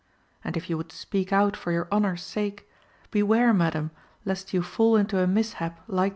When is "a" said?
5.19-5.27